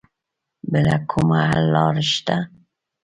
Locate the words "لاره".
1.73-2.03